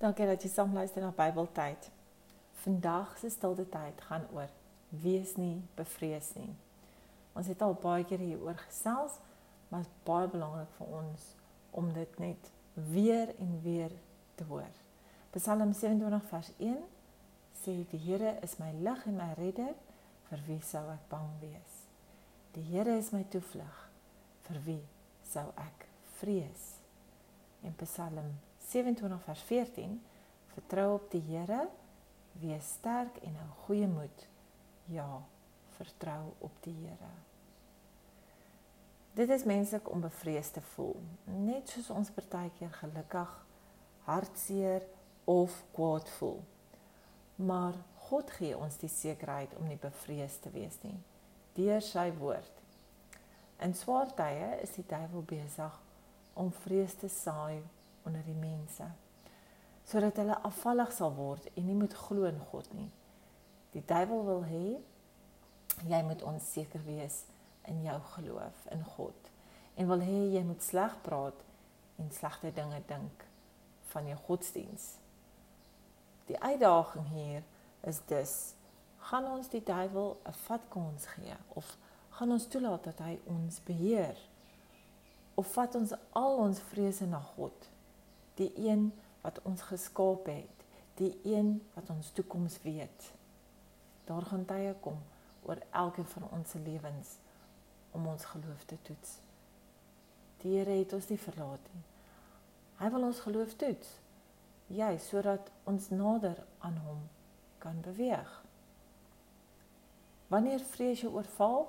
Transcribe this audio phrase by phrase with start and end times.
[0.00, 1.90] Dankie dat jy saam luister na Bybeltyd.
[2.62, 4.48] Vandag se stilte tyd gaan oor
[5.02, 6.54] wees nie bevrees nie.
[7.36, 9.18] Ons het al baie keer hieroor gesels,
[9.68, 11.28] maar dit is baie belangrik vir ons
[11.76, 12.50] om dit net
[12.88, 13.92] weer en weer
[14.40, 14.72] te hoor.
[15.36, 16.82] Psalm 27 vers 1
[17.60, 19.76] sê die Here is my lig en my redder,
[20.32, 21.80] vir wie sou ek bang wees?
[22.56, 23.88] Die Here is my toevlug,
[24.48, 24.82] vir wie
[25.28, 25.90] sou ek
[26.22, 26.78] vrees?
[27.60, 28.38] En Psalm
[28.70, 29.98] 27 vers 14
[30.50, 31.68] Vertrou op die Here,
[32.42, 34.26] wees sterk en hou goeie moed.
[34.90, 35.22] Ja,
[35.76, 37.10] vertrou op die Here.
[39.14, 43.32] Dit is menslik om bevrees te voel, net soos ons partykeer gelukkig,
[44.06, 44.86] hartseer
[45.30, 46.40] of kwaad voel.
[47.34, 47.78] Maar
[48.10, 50.98] God gee ons die sekerheid om nie bevrees te wees nie
[51.58, 52.60] deur sy woord.
[53.60, 55.74] In swaar tye is die duiwel besig
[56.38, 57.58] om vrees te saai
[58.10, 58.90] onder die mense
[59.90, 62.90] sodat hulle afvallig sal word en nie moet glo in God nie.
[63.74, 64.66] Die duiwel wil hê
[65.90, 67.24] jy moet onseker wees
[67.70, 69.30] in jou geloof in God
[69.74, 71.42] en wil hê jy moet sleg praat
[71.98, 73.24] en slegte dinge dink
[73.90, 74.92] van jou godsdiens.
[76.30, 77.42] Die uitdaging hier
[77.90, 78.36] is dus
[79.10, 81.76] gaan ons die duiwel 'n vat kans gee of
[82.18, 84.18] gaan ons toelaat dat hy ons beheer
[85.34, 87.70] of vat ons al ons vrese na God
[88.40, 88.88] die een
[89.20, 90.66] wat ons geskaap het,
[91.00, 93.12] die een wat ons toekoms weet.
[94.08, 94.98] Daar gaan tye kom
[95.42, 97.16] oor elkeen van ons se lewens
[97.90, 99.18] om ons geloof te toets.
[100.40, 101.82] Die Here het ons nie verlaat nie.
[102.80, 103.90] Hy wil ons geloof toets.
[104.72, 107.02] Jy sodat ons nader aan hom
[107.60, 108.30] kan beweeg.
[110.30, 111.66] Wanneer vrees jou oorval,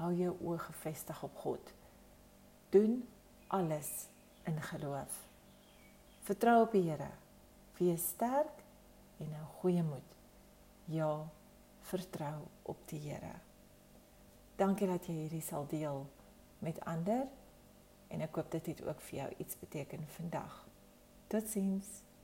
[0.00, 1.72] hou jou oë gefestig op God.
[2.74, 3.00] Doen
[3.54, 4.08] alles
[4.50, 5.28] in geloof.
[6.28, 7.08] Vertrou op die Here.
[7.78, 8.58] Wees sterk
[9.16, 10.16] en hou goeie moed.
[10.92, 11.12] Ja,
[11.88, 13.30] vertrou op die Here.
[14.60, 16.02] Dankie dat jy hierdie sal deel
[16.60, 17.24] met ander
[18.12, 20.58] en ek hoop dit het ook vir jou iets beteken vandag.
[21.32, 22.02] Totsiens.